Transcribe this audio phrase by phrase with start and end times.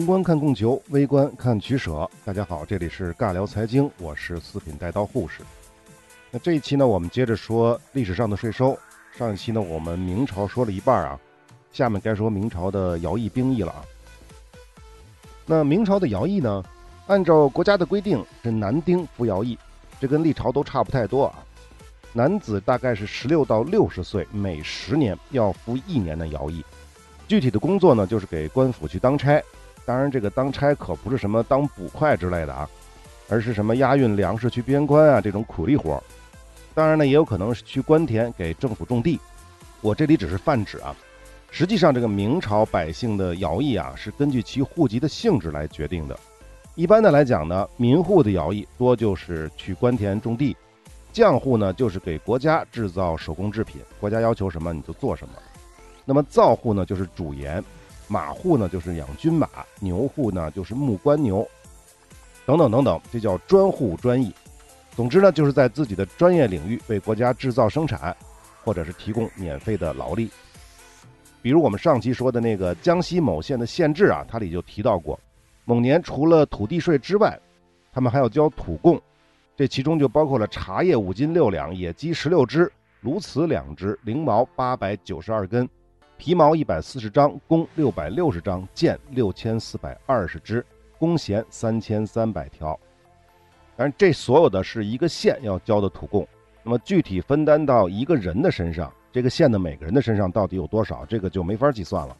[0.00, 2.08] 宏观看供求，微观看取舍。
[2.24, 5.42] 大家好，这里是尬聊财经，我是四品带刀护士。
[6.30, 8.74] 那这一期呢，我们接着说历史上的税收。
[9.14, 11.20] 上一期呢，我们明朝说了一半啊，
[11.70, 13.84] 下面该说明朝的徭役兵役了啊。
[15.44, 16.64] 那明朝的徭役呢，
[17.06, 19.58] 按照国家的规定是男丁服徭役，
[20.00, 21.44] 这跟历朝都差不太多啊。
[22.14, 26.64] 男子大概是十六到六十岁，每十年要服一年的徭役。
[27.28, 29.38] 具体的工作呢，就是给官府去当差。
[29.84, 32.68] 当然，这个当差可不是什么当捕快之类的啊，
[33.28, 36.02] 而是什么押运粮食去边关啊这种苦力活儿。
[36.74, 39.18] 当然呢，也有可能是去官田给政府种地。
[39.80, 40.94] 我这里只是泛指啊。
[41.50, 46.16] 实际上，这个明朝百姓的徭役啊，是根据其户籍的性质来决定的。
[46.76, 50.56] 一般的来讲呢，民户的徭役多就是去官田种地，
[51.12, 55.34] 匠户呢就是给国家制造手工制品，国家要求什么你就做什么。
[56.04, 57.62] 那么造户呢就是主盐，
[58.10, 61.48] 马户呢就是养军马，牛户呢就是牧官牛，
[62.44, 64.34] 等等等等，这叫专户专役。
[64.96, 68.14] 总之呢，就是在自己的专业领域为国家制造生产，
[68.64, 70.28] 或者是提供免费的劳力。
[71.40, 75.18] 比如我们上期说的那个江西某县的县志啊，它里就提到过，
[75.64, 77.38] 某年除了土地税之外，
[77.92, 79.00] 他们还要交土贡，
[79.56, 82.70] 这其中就包括了茶叶五斤六两，野鸡十六只，
[83.02, 85.66] 鸬鹚两只，翎毛八百九十二根，
[86.20, 90.62] 皮毛一百四十张，弓六百六十张，箭六千四百二十支，
[90.98, 92.78] 弓弦三千三百条。
[93.74, 96.28] 当然，这所有的是一个县要交的土贡，
[96.62, 98.92] 那么具体分担到一个人的身上。
[99.10, 102.14] 这个县的每个人的身上到底有多少，这个就没法计算了。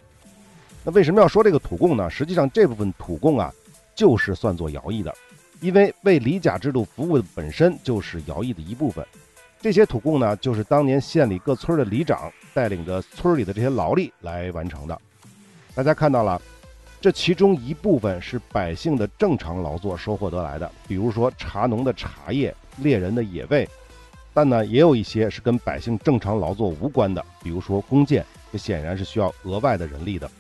[0.83, 2.09] 那为什么要说这个土贡呢？
[2.09, 3.53] 实际上这部分土贡啊，
[3.95, 5.15] 就是算作徭役的，
[5.61, 9.07] 因为为里甲制度服务的本身就是徭役的一部分。
[9.61, 15.01] 这些土贡呢，就是当年县里各村的里长带领着村里的这些劳力来完成的。
[15.75, 16.41] 大家看到了，
[17.01, 23.69] 这其中一部分是百姓的正常劳作收获得来的，比如说茶农的茶叶、猎人的野味。
[24.33, 30.31] 但呢，也有一些是跟百姓正常劳作无关的，比如说弓箭，这显然是需要额外的人力的。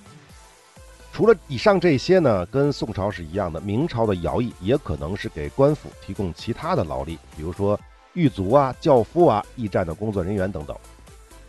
[1.13, 7.79] 除了以上这些呢，跟宋朝是一样的，明朝的徭役也可能是给官府提供其他的劳力，比如说
[8.15, 10.77] 狱卒啊、教夫啊、驿站的工作人员等等。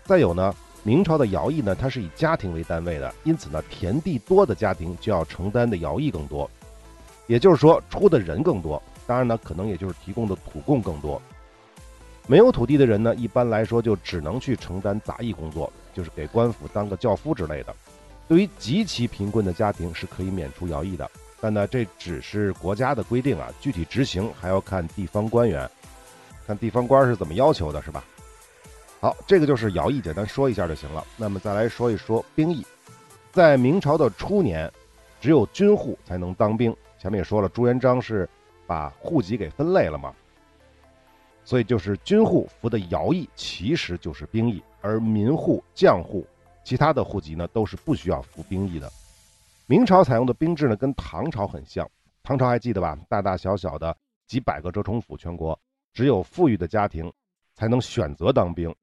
[0.06, 0.54] 再有呢，
[0.84, 6.50] 明朝的徭役呢，它是以家庭为单位的，因此呢，田地多的家庭就要承担的徭役更多，
[7.28, 11.22] 也就是说出的人更多，当然呢，可能也就是提供的土贡更多。
[12.28, 17.76] 没有土地的人呢，一般来说就只能去承担杂役工作，就是给官府当个轿夫之类的。
[18.28, 21.10] 对于极其贫困的家庭是可以免除徭役的，
[21.42, 25.70] 但呢，这只是国家的规定啊，具体执行还要看地方官员，
[26.48, 28.04] 看地方官是怎么要求的，是吧？
[29.02, 31.04] 好，这个就是徭役，简单说一下就行了。
[31.18, 32.64] 那么再来说一说兵役，
[33.32, 34.72] 在明朝的初年，
[35.20, 36.72] 只有军户才能当兵。
[37.00, 38.30] 前面也说了，朱元璋是
[38.68, 40.14] 把户籍给分类了嘛。
[41.44, 46.24] 所以就是军户服的徭役其实就是兵役，而民户、匠户、
[46.64, 48.88] 其他的户籍呢都是不需要服兵役的。
[49.66, 51.90] 明朝采用的兵制呢跟唐朝很像，
[52.22, 52.96] 唐朝还记得吧？
[53.10, 53.98] 大大小小的
[54.28, 55.60] 几百个折冲府，全国
[55.92, 57.12] 只有富裕的家庭
[57.56, 58.74] 才能选择当兵，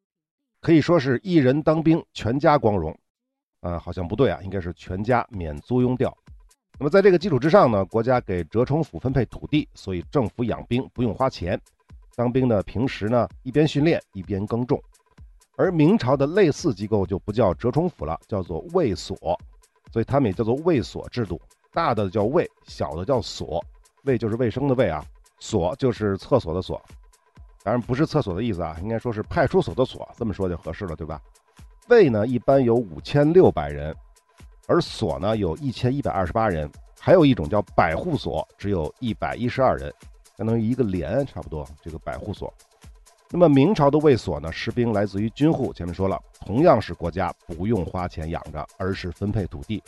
[0.60, 2.96] 可以说是一人当兵，全家光荣。
[3.60, 6.16] 呃，好像不对啊，应该是全家免租庸调。
[6.78, 11.60] 那么在这个基础之上呢，国家给折冲府分配土地，所以政府养兵不用花钱。
[12.14, 14.80] 当兵的平时呢，一边训练一边耕种，
[15.56, 19.16] 而明朝的类似机构就不叫折冲府了，叫做卫所，
[19.92, 21.40] 所以他们也叫做卫所制度。
[21.72, 23.64] 大的叫卫，小的叫所。
[24.04, 25.04] 卫就是卫生的卫啊，
[25.40, 26.80] 所就是厕所的所，
[27.62, 31.20] 当然不是厕所的意思啊，应该说是派出所的所，这么说就合适了，对吧？
[31.88, 33.94] 卫呢一般有五千六百人，
[34.66, 39.92] 而所呢有一千一百二十八人，还有一种叫百户所，只有一百一十二人。
[40.36, 42.52] 相当于一个连，差不多这个百户所。
[43.30, 44.52] 那么明朝的卫所呢？
[44.52, 49.82] 士兵来自于军户，前面说了，同样是国家不用花钱养着，而是分配土地。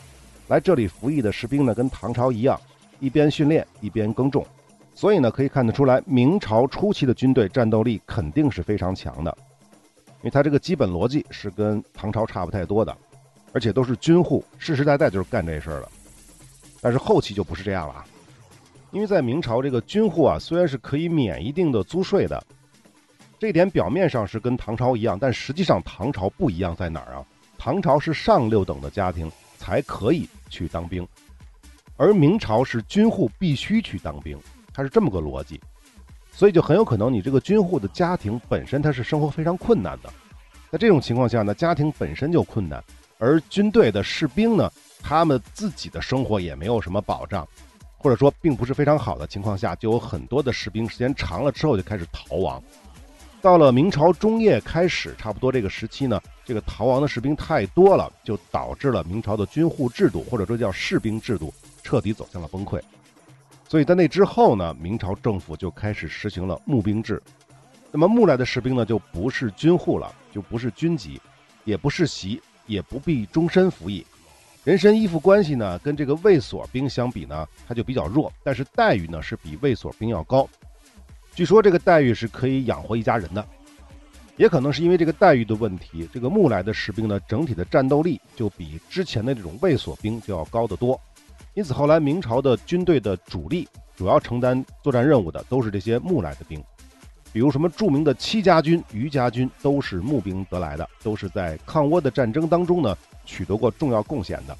[0.47, 2.59] 来这里服役的士兵呢，跟唐朝一样，
[2.99, 4.45] 一边训练一边耕种。
[4.93, 9.35] 所以呢，可以看得出来，明朝初期的军队战斗力肯定是非常强的，
[10.17, 12.95] 因为它这个基本逻辑是跟唐朝差不太多的，
[13.53, 15.89] 而且都是军户，世世代代就是干这事儿的。
[16.81, 18.05] 但是后期就不是这样了啊。
[18.91, 22.43] 因为在明朝，这个军户啊，虽然是可以免一定的租税的，
[23.39, 27.25] 这点表面上是跟唐朝一样，但实际上唐朝不一样在哪儿啊？
[27.57, 31.07] 唐朝是上六等的家庭才可以去当兵，
[31.95, 34.37] 而明朝是军户必须去当兵，
[34.73, 35.59] 它是这么个逻辑，
[36.31, 40.11] 所以就很有可能你这个军户的家庭本身它是生活非常困难的，
[40.71, 42.83] 在这种情况下呢，家庭本身就困难，
[43.17, 44.71] 而军队的士兵呢
[45.01, 47.47] 他们自己的生活也没有什么保障，
[47.97, 52.61] 或者说并不是非常好的情况下，就有很多的士兵时间长了之后就开始逃亡。
[53.41, 61.51] 到了明朝中叶开始，差不多这个时期呢，这个逃亡的士兵太多了，就导致了明朝的军户制度或者说叫士兵制度
[61.81, 62.79] 彻底走向了崩溃。
[63.71, 67.23] 所以在那之后呢，明朝政府就开始实行了募兵制。
[67.89, 71.21] 那么募来的士兵呢，就不是军户了，就不是军籍，
[71.63, 74.05] 也不是袭，也不必终身服役。
[74.65, 80.45] 人身依附关系呢，跟这个卫所兵相比呢，它就比较弱，但是待遇呢是比卫所兵要高。
[81.33, 83.47] 据说这个待遇是可以养活一家人的，
[84.35, 90.99] 也可能是因为这个待遇的问题，这个募来的士兵呢，整体的战斗力就比之前的这种卫所兵就要高得多。
[91.53, 96.63] 因此后来明朝的军队的主力，主要承担作战任务的都是这些募来的兵，
[97.33, 104.57] 比如什么著名的戚家军、余家军都是募兵得来的，都是在抗倭的战争当中呢取得过重要贡献的。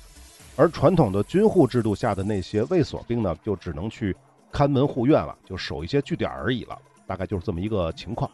[0.55, 4.15] 而传统的军户制度下的那些卫所兵呢，就只能去。
[4.53, 6.77] 看门护院了，就守一些据点而已了，
[7.07, 8.29] 大概就是这么一个情况。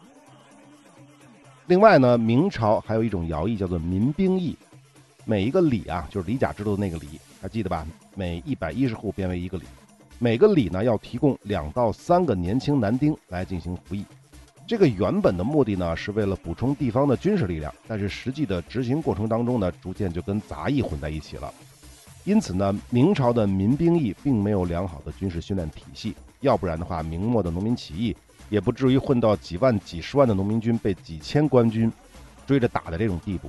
[1.66, 4.58] 另外呢，明朝还有一种徭役叫做民兵役，
[5.24, 7.86] 每一个里啊，就是里甲制度的那个里，还记得吧？
[8.18, 9.64] 每一百一十户编为一个里，
[10.18, 14.04] 每个里呢要提供两到三个年轻男丁来进行服役。
[14.66, 21.54] 这个原本的目的呢是为了补充地方的军事力量，但是实际的执行过程当中呢，逐渐就跟杂役混在一起了。
[22.24, 28.16] 因此呢，明朝的民兵役并没有良好的军事训练体系，要不然的话，明末的农民起义
[28.50, 31.90] 也不至于混到几万、几十万的农民军被几千官军
[32.48, 33.48] 追着打的这种地步。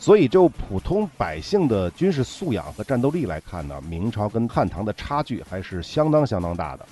[0.00, 6.86] 所以，就普通百姓的军事素养和战斗力来看呢，明朝跟汉唐的差距还是相当相当大的。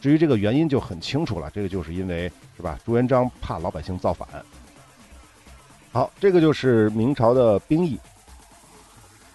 [0.00, 2.76] 至于这个原因就很清楚了，这个就是因为是吧？
[2.84, 4.28] 朱元璋怕老百姓造反。
[5.92, 8.00] 好，这个就是明朝的兵役。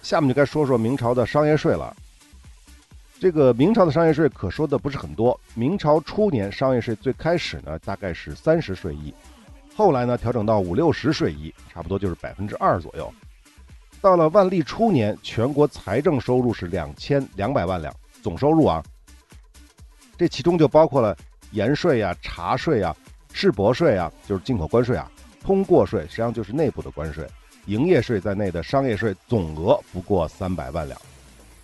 [0.01, 1.95] 下面就该说说明朝的商业税了。
[3.17, 5.39] 这个明朝的商业税可说的不是很多。
[5.53, 9.13] 明朝初年商业税最开始呢大概是三十税一，
[9.75, 13.13] 后来呢调整到五六十税一，差不多就是百分之二左右。
[14.01, 17.93] 到了万历初年，全国财政收入是两千两百万两，
[18.23, 18.81] 总收入啊，
[20.17, 21.15] 这其中就包括了
[21.51, 22.95] 盐税呀、茶税呀、
[23.33, 25.11] 市舶税啊，就是进口关税啊，
[25.41, 27.27] 通过税实际上就是内部的关税。
[27.65, 31.01] 营业税在内的商业税总额不过三百万两，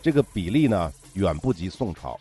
[0.01, 2.19] 这个比例呢远不及宋朝。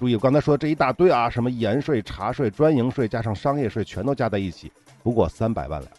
[0.00, 4.72] 注意我刚才说这一大堆啊，什么盐税、茶税、专营税，加上商业税，全都加在一起，
[5.02, 5.92] 不过三百万两。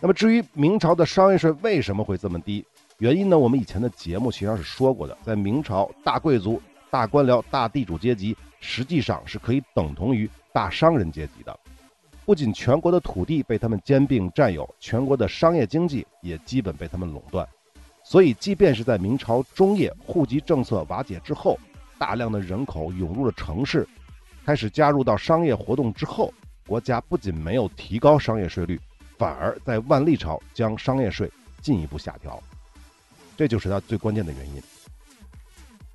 [0.00, 2.64] 那么至于明朝的商业税为什么会这么低，
[2.98, 3.38] 原因呢？
[3.38, 6.60] 我们以前的节目实际上是说过的，在明朝，大贵族、
[6.90, 11.58] 大官僚、大地主阶级实际上是可以等同于大商人阶级的。
[12.24, 17.48] 不仅全国的土地被他们兼并占有，全国的商业经济也基本被他们垄断。
[18.04, 21.58] 所以，即便是在明朝中叶户籍政策瓦解之后，
[21.98, 23.88] 大量的人口涌入了城市，
[24.44, 26.32] 开始加入到商业活动之后，
[26.68, 28.78] 国家不仅没有提高商业税率，
[29.16, 31.28] 反而在万历朝将商业税
[31.62, 32.40] 进一步下调。
[33.38, 34.62] 这就是它最关键的原因。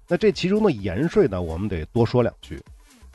[0.08, 2.60] 那这其中的盐税呢，我们得多说两句。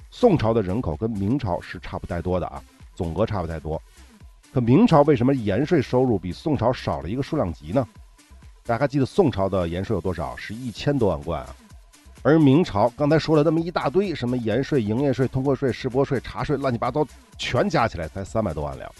[0.08, 2.62] 宋朝的人口跟明朝是差不太多的啊。
[2.94, 3.80] 总额差不太多，
[4.52, 7.86] 可明朝为什么盐税收入比宋朝少了一个数量级呢？
[8.64, 10.36] 大家还记得宋朝的盐税有多少？
[10.36, 11.54] 是一千多万贯啊。
[12.22, 17.06] 而明朝刚才说了那么一大堆，什么盐税、营业税、通过税、市舶税、茶税，乱七八糟，
[17.36, 18.92] 全加起来才三百多万两。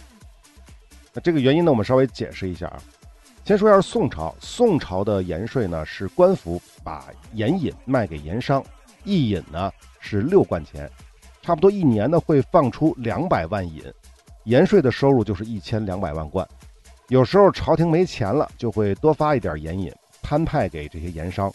[1.13, 2.81] 那这个原因呢，我们稍微解释一下啊。
[3.43, 8.63] 先说一下宋朝，宋朝的盐税呢是官府把盐引卖给盐商，
[9.03, 10.89] 一引呢是六贯钱。
[11.41, 13.83] 差不多一年呢会放出两百万引，
[14.43, 16.47] 盐税的收入就是一千两百万贯。
[17.07, 21.51] 有时候朝廷没钱了，就会多发一点盐引，摊派给这些盐商。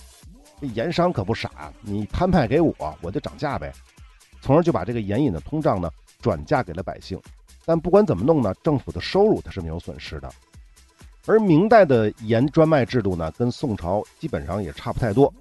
[0.64, 3.71] 这盐商可不傻，你摊派给我，我就涨价呗。
[4.40, 5.90] 从而就把这个盐引的通胀呢
[6.23, 7.21] 转嫁给了百姓。
[7.66, 10.33] 但不管怎么弄呢，政府的收入它是没有损失的。
[11.26, 15.33] 而明代的盐专卖制度呢，跟宋朝基本上也差不太多。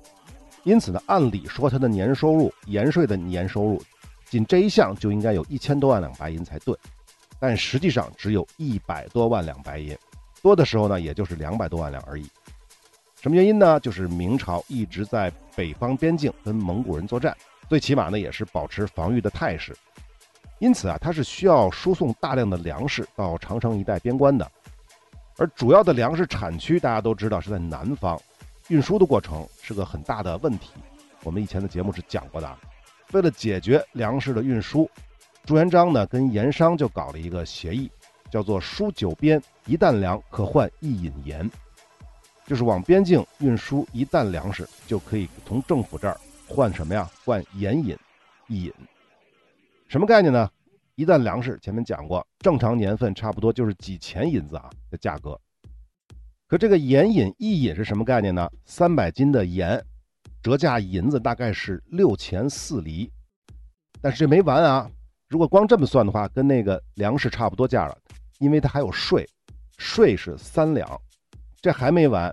[0.63, 3.81] 因此呢，按理说它的年收入，盐税的年收入。
[4.29, 6.75] 仅这一项就应该有一千多万两白银才对，
[7.39, 9.95] 但实际上只有一百多万两白银，
[10.41, 12.27] 多的时候呢，也就是两百多万两而已。
[13.23, 13.79] 什么原因呢？
[13.79, 17.33] 就是明朝一直在北方边境跟蒙古人作战，
[17.69, 19.73] 最起码呢也是保持防御的态势。
[20.59, 24.51] 因此啊，它是需要输送大量的粮食到长城一带边关的，
[25.37, 28.21] 而主要的粮食产区大家都知道是在南方，
[28.67, 30.71] 运输的过程是个很大的问题。
[31.23, 32.57] 我们以前的节目是讲过的。
[33.13, 34.91] 为了解决粮食的运输，
[35.45, 37.89] 朱元璋呢跟盐商就搞了一个协议，
[38.29, 41.49] 叫做“输九边一担粮可换一引盐”。
[42.45, 47.09] 就是往边境运输一担粮食，就可以从政府这儿换什么呀？
[47.23, 47.97] 换盐引、
[48.47, 48.73] 一引。
[49.87, 50.49] 什么概念呢？
[50.95, 55.39] 一担粮食前面讲过，正常年份差不多就是几钱银子啊的价格。
[56.47, 58.47] 可这个盐引、一引是什么概念呢？
[58.65, 59.83] 三百斤的盐，
[60.41, 63.11] 折价银子大概是六钱四厘。
[64.01, 64.87] 但是这没完啊！
[65.29, 67.97] 如果光这么算的话，跟那个粮食差不多价了，
[68.37, 69.27] 因为它还有税，
[69.77, 71.01] 税是三两。
[71.63, 72.29] 这还没完，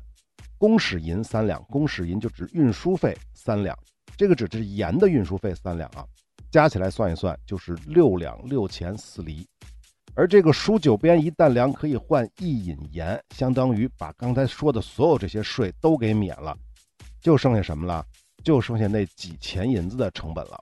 [0.58, 3.78] 公使银三两，公使银就指运输费三两，
[4.16, 6.04] 这个指的是盐的运输费三两啊，
[6.50, 9.46] 加起来算一算就是六两六钱四厘。
[10.16, 16.52] 而这个输九边一担粮可以换一引盐，相当于把刚才说的所有这些税都给免了，
[17.20, 18.04] 就剩下什么了？
[18.42, 20.60] 就剩下那几钱银子的成本了。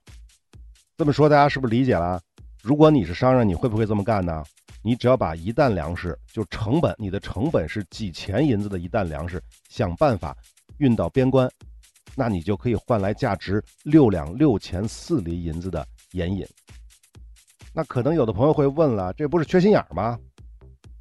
[0.98, 2.20] 这么说大家是不是理解了？
[2.68, 4.44] 如果你是商人，你会不会这么干呢？
[4.82, 10.36] 你只要把一担粮食就成本，你的成本是几钱银子的一担粮食，想办法
[10.76, 11.50] 运到边关，
[12.14, 15.82] 那你就可以换来价值六两六钱四厘银子的
[16.12, 16.46] 盐引。
[17.72, 20.18] 那可能有的朋友会问了，这不是缺心眼吗？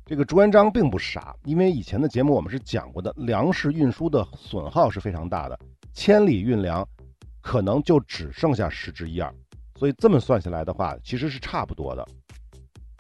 [0.06, 5.60] 这个朱元璋并不傻，因为以前的节目我们是讲过的，粮食运输的损耗是非常大的，
[5.92, 6.88] 千里运粮
[7.42, 9.30] 可能就只剩下十之一二。
[9.78, 12.04] 所以这么算下来的话，其实是差不多的。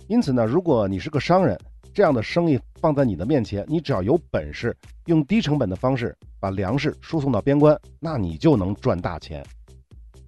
[0.07, 1.59] 因此呢，如果你是个商人，
[1.93, 9.43] 这样的生意放在你的面前，你只要有本事，用低成本的方式把粮食输送到边关，那你就能赚大钱。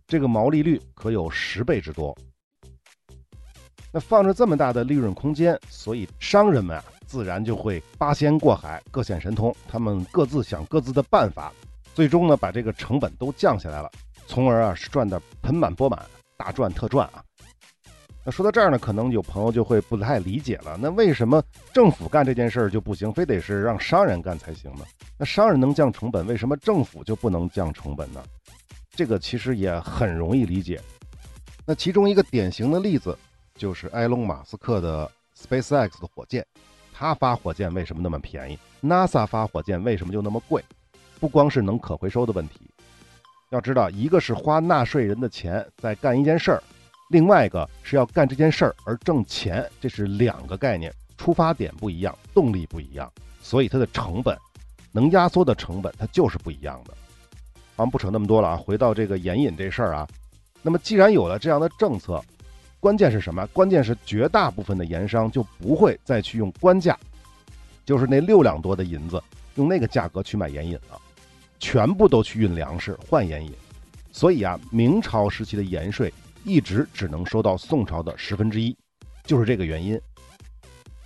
[0.08, 2.18] 这个毛利率可有十倍之多。
[3.92, 11.54] 那放着这么大的利润空间，所以商人们啊，自然就会八仙过海，各显神通，他们各自想各自的办法，
[11.94, 13.92] 最终呢，把这个成本都降下来了，
[14.26, 16.04] 从而啊，是赚得盆满钵满。
[16.40, 17.22] 大赚特赚啊！
[18.24, 20.78] 那说到这儿呢，可能有朋友就会不太理解了。
[20.82, 21.44] 那为什么
[21.74, 24.86] 政府干这件事儿就不行，非得是让商人干才行呢？
[25.18, 28.24] 那商人能降成本，为什么政府就不能降成本呢？
[28.92, 30.82] 这个其实也很容易理解。
[31.66, 33.18] 那其中一个典型的例子
[33.56, 36.46] 就是埃隆·马斯克的 SpaceX 的火箭，
[36.94, 40.64] 他发火箭为什么那么便宜？NASA 发火箭为什么就那么贵？
[41.20, 42.69] 不光是能可回收的问题。
[43.52, 46.62] 要知道，一个是花纳税人的钱在干一件事儿，
[47.10, 54.38] 另外一个是要干这件事儿而挣钱，这是两个概念，出发点不一样，动力不一样，所以它的成本，
[54.92, 56.94] 能压缩的成本它就是不一样的。
[57.76, 60.08] 咱们不扯那么多了啊，回到这个盐引这事儿啊，
[60.62, 62.24] 那么既然有了这样的政策，
[62.80, 63.48] 关键是什么？
[63.48, 66.96] 关键是绝大部分的盐商就不会再去用官价，
[67.84, 69.20] 就是那六两多的银子，
[69.56, 71.02] 用那个价格去买盐引了。
[71.60, 73.52] 全部都去运粮食换盐引，
[74.12, 76.14] 所以啊，明朝时期的盐税
[76.44, 78.76] 一直只能收到宋朝的十分之一，
[79.26, 80.00] 就是这个原因。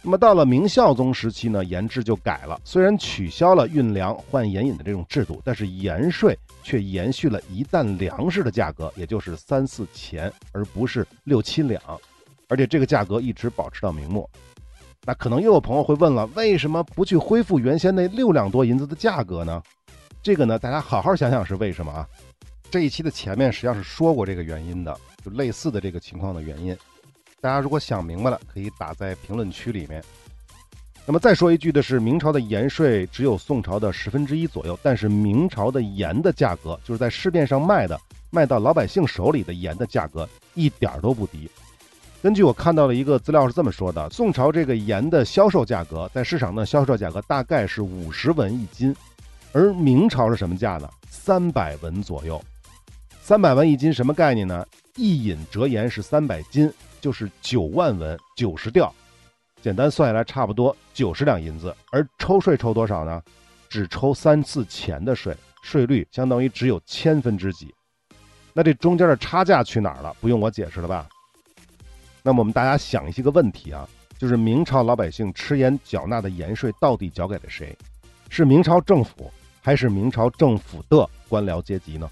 [0.05, 11.81] 那么到了明孝宗时期呢，盐制就改了，虽然取消了运粮换盐引的这种制度，但是盐税却延续了一担粮食的价格，也就是三四钱，而不是六七两，
[12.49, 14.29] 而且这个价格一直保持到明末。
[15.05, 19.63] 那可能又有朋友会问了，为什么不去恢复原先那六两多银子的价格呢？
[20.23, 22.07] 这个呢，大家好好想想是为什么啊？
[22.71, 26.73] 这一期的前面实际上是说过这个原因的，就类似的这个情况的原因。
[27.41, 30.01] 大家如果想明白了，可以打在评论区里面。
[31.05, 37.99] 那么再说一句的是，明朝的盐税只有宋朝的十分之一左右，但是明朝的盐的价格，就是在市面上卖的，
[38.29, 41.51] 卖到老百姓手里的盐的价格一点都不低。
[42.21, 48.95] 根据我看到的一个资料是这么说的：宋朝这个盐的销售价格，在市场的销售价格大概是五十文一斤。
[49.53, 50.89] 而明朝是什么价呢？
[51.07, 52.43] 三百文左右，
[53.21, 54.65] 三百文一斤什么概念呢？
[54.95, 58.91] 一引折盐是三百斤，就是九万文，九十吊，
[59.61, 61.75] 简单算下来差不多九十两银子。
[61.91, 63.21] 而抽税抽多少呢？
[63.69, 67.73] 只抽三次钱的税，税率相当于只有千分之几。
[68.53, 70.15] 那这中间的差价去哪儿了？
[70.19, 71.07] 不用我解释了吧？
[72.23, 77.77] 那么我们大家想一些个问题啊，就是明朝老百姓吃盐缴纳的盐税到底缴给了谁？
[78.29, 79.31] 是明朝政府？
[79.63, 82.09] 还是明朝政府的官僚阶级呢？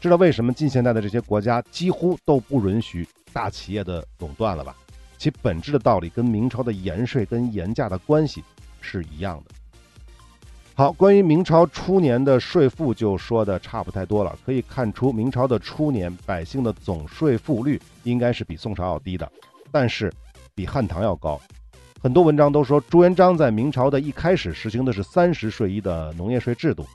[0.00, 4.74] 知道为什么近现代的这些国家几乎都不允许大企业的垄断了吧？
[5.18, 8.42] 其本质的道理跟明朝的盐税跟盐价的关系
[8.80, 9.50] 是一样的。
[10.74, 14.38] 好，关于明朝初年的税赋就说的差不太多了。
[14.44, 19.30] 可以看出，明朝的初年百姓的总税赋率应该是比宋朝要低的，
[19.70, 20.12] 但是
[20.54, 21.40] 比汉唐要高。
[22.02, 26.86] 很多文章都说朱元璋在明朝的一开始实行的是三十税一的农业税制度，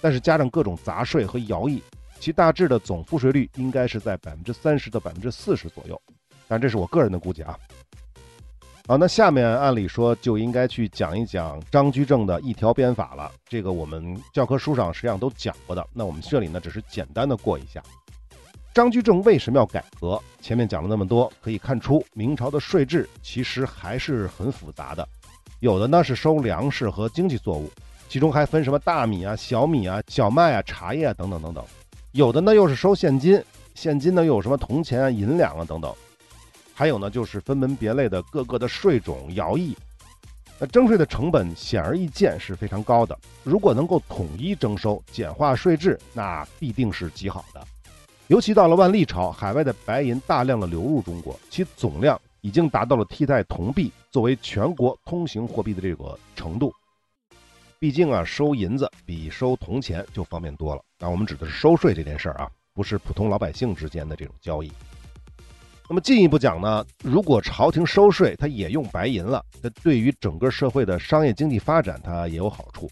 [0.00, 1.82] 但是加上各种杂税和徭役，
[2.20, 6.00] 其大致的总赋税率应该是在百分之三十到百分之四十左右。
[6.46, 7.58] 但这是我个人的估计啊。
[8.86, 13.30] 好，那下面按理说就应该去讲一讲张居正的一条鞭法了。
[13.46, 15.84] 这个我们教科书上实际上都讲过的。
[15.92, 17.82] 那我们这里呢，只是简单的过一下。
[18.74, 20.20] 张居正为什么要改革？
[20.40, 25.08] 前面讲了那么多，可以看出明朝的税制其实还是很复杂的。
[25.60, 27.70] 有的呢是收粮食和经济作物，
[28.08, 31.64] 其中还分什么大米啊、小米啊、小麦啊、茶叶啊等等等等。
[32.10, 33.40] 有的呢又是收现金，
[33.76, 35.94] 现金呢又有什么铜钱啊、银两啊等等。
[36.74, 39.76] 还有呢，就是分门别类的各个的税种、徭役，
[40.58, 43.16] 那征税的成本显而易见是非常高的。
[43.44, 47.64] 如果能够统一征收、简化税制，那必定是极好的。
[48.28, 56.72] 尤其到了万历朝，海外的白银大量的流入中国，其总量已经达到了替代铜币作为全国通行货币的这个程度。
[57.78, 60.82] 毕竟啊，收银子比收铜钱就方便多了。
[60.98, 64.72] 那我们指的是收税这件事儿啊，不是普通老百姓之间的这种交易。
[65.86, 72.90] 那么进一步讲呢，如果朝廷收税，它也用白银了，那对于整个社会的商业经济发展，它也有好处。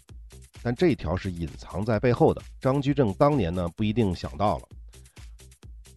[0.61, 4.67] 但这一条是隐藏在背后的，张居正当年呢不一定想到了。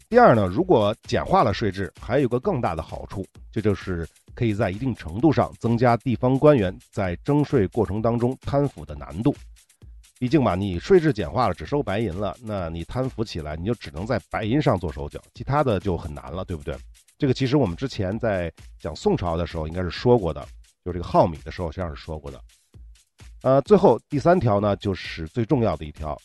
[0.08, 9.34] 第二呢，如果简化了税制，还有个更大的好处，这就是可以在一定程度上增加地方官员在征税过程当中贪腐的难度。
[10.18, 16.76] 毕竟嘛，你税制简化了，只收白银了，那你贪腐起来，你就只能在白银上做手脚，其他的就很难了，对不对？
[17.18, 20.46] 这个其实我们之前在讲宋朝的时候应该是说过的，
[20.84, 22.40] 就这个耗米的时候实际上是说过的。
[23.42, 26.16] 呃，最后第三条呢，就是最重要的一条，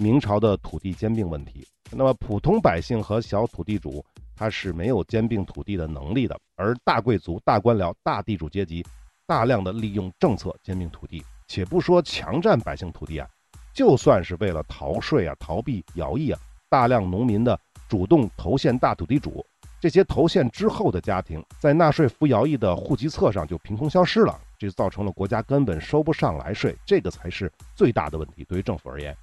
[0.00, 1.66] 明朝的土地兼并问题。
[1.90, 4.04] 那么普通百姓和小土地主
[4.36, 8.86] 他是没有兼并土地的能力的，而大贵族、大官僚、大地主阶级
[9.26, 11.22] 大量的利用政策兼并土地。
[11.48, 13.26] 且不说强占百姓土地啊，
[13.72, 16.38] 就算是为了逃税啊、逃避徭役啊，
[16.68, 19.44] 大量农民的主动投献大土地主，
[19.80, 28.44] 这些投献之后的家庭，在纳税服徭役的户籍册上就凭空消失了，这造成了国家根本收不上来税，这个才是最大的问题。
[28.44, 29.16] 对于政府而言，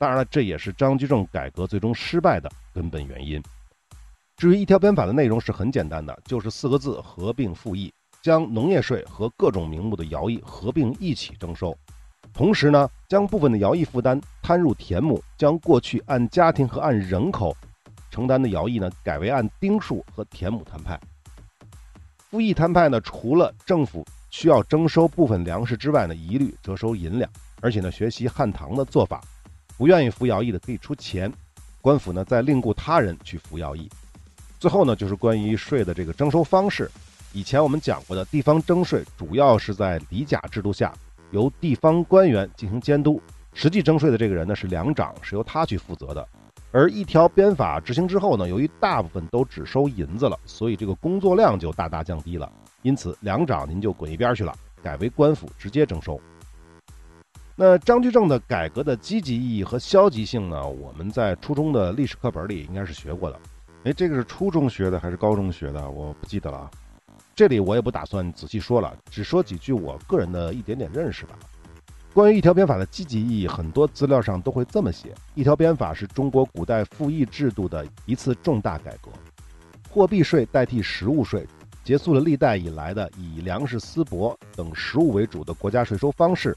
[0.00, 3.38] 当然了，这也是张居正改革最终失败的根本原因。
[4.38, 7.92] 至于一条鞭法的内容是很简单的，就是四个字：合并复议。
[8.22, 11.76] 将农业税和各种名目的徭役合并一起征收，
[12.32, 17.54] 同时呢，将部分的徭役负担摊入田亩，将过去按家庭和按人口
[18.10, 20.98] 承担的徭役呢，改为按丁数和田亩摊派。
[22.30, 29.22] 复议摊派呢，除了政府需要征收部分粮食之外呢，一律折收银两，而且呢，学习汉唐的做法，
[29.80, 31.32] 不愿意服徭役的可以出钱，
[31.80, 33.88] 官府呢再另雇他人去服徭役。
[34.58, 36.90] 最后呢，就是关于税的这个征收方式。
[37.32, 40.92] 以前我们讲过的地方征税，主要是在里甲制度下，
[41.30, 43.22] 由地方官员进行监督。
[43.54, 46.28] 实际征税的这个人呢是粮长，是由他去负责的。
[46.72, 52.52] 而一条鞭法执行之后呢，由于大部分都只收银子了，所以这个工作量就大大降低了。
[52.82, 56.20] 因此，粮长您就滚一边去了，改为官府直接征收。
[57.62, 60.66] 那张居正的改革的积极意义和消极性呢？
[60.66, 63.38] 我们在初中的历史课本里应该是学过的。
[63.84, 65.90] 哎，这个是初中学的还是高中学的？
[65.90, 66.70] 我不记得了啊。
[67.34, 71.38] 这里我也不打算仔细说了，只说几句我个人的一点点认识吧。
[72.14, 79.10] 关于一条鞭法的积极意义，很多资料上都会这么写：一条鞭法是中国古代赋役制度的一次重大改革，
[79.90, 81.46] 货币税代替实物税，
[81.84, 86.56] 结束了历代以来的以粮食、丝帛等实物为主的国家税收方式，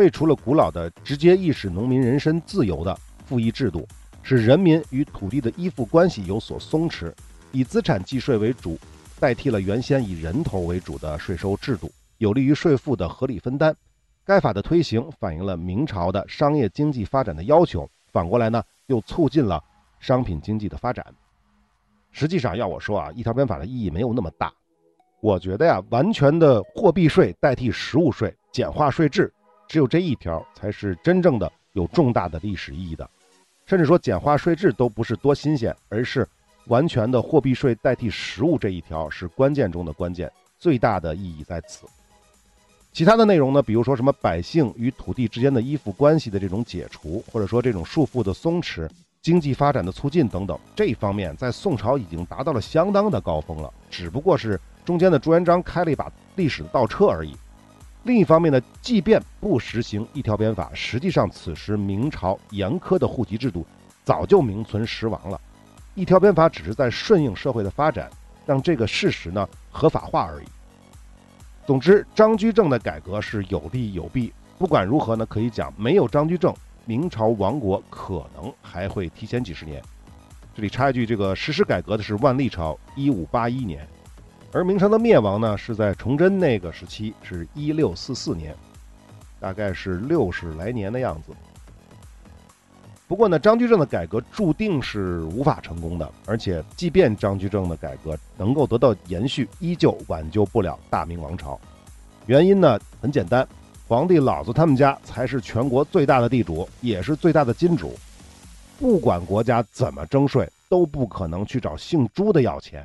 [0.00, 3.86] 废除了古老的直接意使农民人身自由的赋役制度，
[4.22, 7.12] 使人民与土地的依附关系有所松弛，
[7.52, 8.78] 以资产计税为主。
[9.18, 13.76] 代替了原先以人头为主的税收制度，有利于税负的合理分担。
[14.24, 19.62] 该法的推行反映了明朝的商业经济发展的要求，反过来呢，又促进了
[19.98, 21.04] 商品经济的发展。
[22.10, 24.50] 实际上，要我说啊，一条鞭法的意义没有那么大。
[25.20, 29.30] 我觉得呀，完全的货币税代替实物税，简化税制，
[29.70, 33.08] 只有这一条才是真正的有重大的历史意义的。
[33.66, 36.26] 甚至说，简化税制都不是多新鲜，而是。
[36.66, 41.86] 完全的货币税代替实物这一条是关键中的关键，最大的意义在此。
[42.92, 48.88] 其他的内容呢，比如说什么百姓与土地之间的依附关系的这种解除，或者说这种束缚的松弛、
[49.22, 57.34] 经济发展的促进等等，这一方面在宋朝已经达到了相当的高峰了，只不过是中间的朱元璋开了一把历史的倒车而已。
[58.02, 63.66] 另一方面呢，即便不实行一条鞭法，实际上此时明朝严苛的户籍制度
[64.04, 65.38] 早就名存实亡了。
[65.94, 68.08] 一条鞭法只是在顺应社会的发展，
[68.46, 70.46] 让这个事实呢合法化而已。
[71.66, 74.32] 总之，张居正的改革是有利有弊。
[74.58, 76.54] 不管如何呢，可以讲没有张居正，
[76.86, 79.82] 明朝亡国可能还会提前几十年。
[80.54, 83.86] 这里插一句，这个实施改革的是万历朝，一五八一年。
[84.52, 88.52] 而明朝的灭亡呢，是在崇祯那个时期，是一六四四年，
[89.38, 91.32] 大概是六十来年的样子。
[93.06, 101.58] 不过呢，张居正的改革注定是无法成功的，而且即便张居正的改革能够得到延续，依旧挽救不了大明王朝。
[102.26, 103.46] 原因呢很简单，
[103.86, 107.94] 皇帝老子他们家才是全国最大的地主，也是最大的金主。
[108.80, 112.84] 不管国家怎么征税，都不可能去找姓朱的要钱。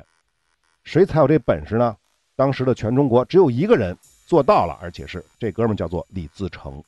[0.86, 1.96] 谁才有这本事呢？
[2.36, 3.94] 当时的全中国只有一个人
[4.24, 6.80] 做到了，而且是这哥们叫做李自成。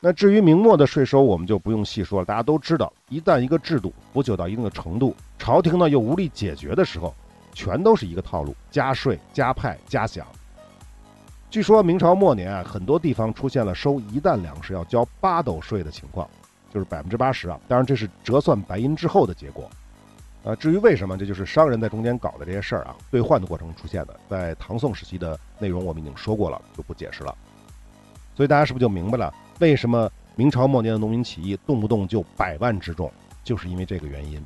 [0.00, 7.14] 那至于明末的税收，我们就不用细说了，大家都知道，一旦一个制度腐朽到一定的程度，朝廷呢又无力解决的时候，
[7.52, 10.22] 全都是一个套路：加税、加派、加饷。
[11.50, 16.26] 据说明朝末年啊，很多地方出现了收一担粮食要交八斗税的情况，
[16.72, 17.60] 就是百分之八十啊。
[17.68, 19.68] 当然，这是折算白银之后的结果。
[20.44, 24.14] 呃，至于为什么，这就是商人在中间搞的这些事儿啊，兑换的过程出现的。
[24.28, 27.34] 在唐宋时期的内容我们已经说过了，就不解释了。
[28.36, 33.10] 所以大家是不是就明白了，为什么明朝末年的农民起义动不动就百万之众，
[33.42, 34.44] 就是因为这个原因。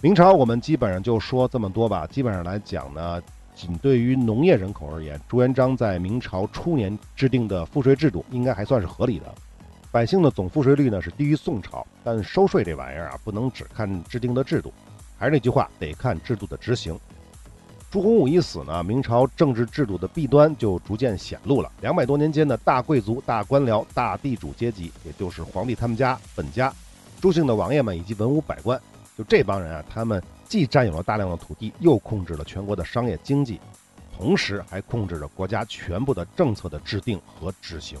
[0.00, 2.06] 明朝我们基本上就说这么多吧。
[2.06, 3.20] 基本上来讲呢，
[3.56, 9.34] 仅对于农业人口而言，朱元璋在明朝初年制定的赋税制度应该还算是合理的。
[9.98, 14.72] 百姓的总赋税率呢是低于宋朝，但收税这玩意儿啊，不能只看制定的制度，
[15.18, 16.96] 还是那句话，得看制度的执行。
[17.90, 21.72] 朱洪武一死呢，明朝政治制度的弊端就逐渐显露了。
[21.80, 26.72] 两百多年间的大贵族、大官僚、大地主阶级，也就是皇帝他们家本家、
[27.20, 28.80] 朱姓的王爷们以及文武百官，
[29.16, 33.60] 就这帮人啊，他们既占有了大量的土地，又控制了全国的商业经济，
[34.16, 37.98] 同时还控制着国家全部的政策的制定和执行。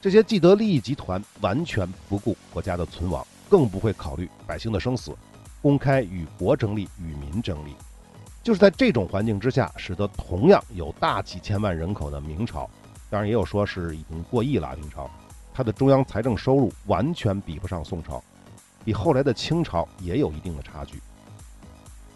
[0.00, 5.12] 这些既得利益集团完全不顾国家的存亡，更不会考虑百姓的生死，
[5.60, 7.74] 公开与国争利，与民争利。
[8.40, 12.70] 就是在这种环境之下，使得同样有大几千万人口的明朝，
[13.10, 14.76] 当然也有说是已经过亿了。
[14.76, 15.10] 明朝，
[15.52, 18.22] 它的中央财政收入完全比不上宋朝，
[18.84, 21.02] 比后来的清朝也有一定的差距。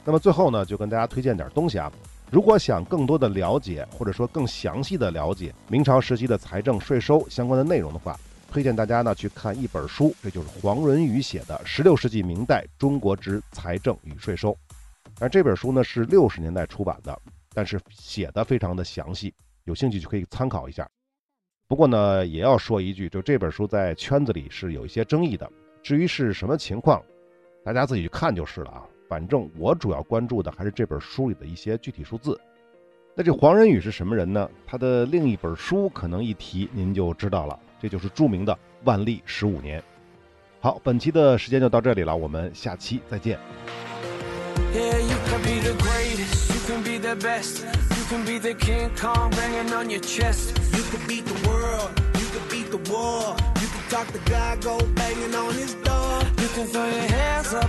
[0.04, 1.90] 那么最后呢，就跟大家推荐点东西啊。
[2.32, 8.18] 如果想更多的了解，或者说更详细的了解明朝时期的财政税收相关的内容的话，
[8.50, 14.50] 推荐大家呢去看一本书，这就是黄仁宇写的《十六世纪明代中国之财政与税收》。
[15.20, 17.20] 而这本书呢是六十年代出版的，
[17.52, 20.88] 但是写的非常的详细，有兴趣就可以参考一下。
[21.68, 25.46] 不过呢，也要说一句，就这本书在圈子里是有一些争议的。
[25.82, 27.02] 至于是什么情况，
[27.62, 28.86] 大家自己去看就是了啊。
[29.12, 32.40] 反正我主要关注的还是这本书里的一些具体数字。
[33.14, 34.48] 那这黄仁宇是什么人呢？
[34.66, 39.78] 他的另一本书可能一提您就知道了，这就是著名的《万历十五年》。
[40.60, 43.38] 好，本期的时间就到这里了，我们下期再见。
[53.92, 56.22] talk the guy, go banging on his door.
[56.40, 57.68] You can throw your hands up,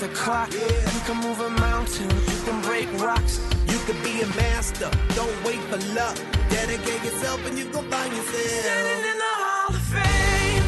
[0.00, 0.52] the clock.
[0.52, 0.60] Yeah.
[0.94, 3.40] You can move a mountain, you can break rocks.
[3.66, 6.16] You can be a master, don't wait for luck.
[6.48, 8.64] Dedicate yourself and you go find yourself.
[8.64, 10.64] Standing in the Hall of Fame.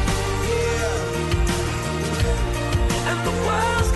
[0.49, 1.09] Yeah.
[3.09, 3.91] And the world's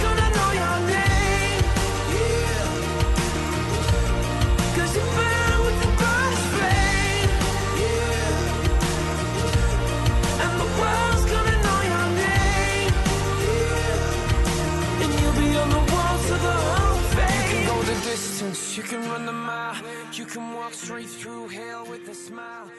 [18.16, 19.76] gonna You can run the mile,
[20.14, 22.72] you can walk straight through hell with a smile.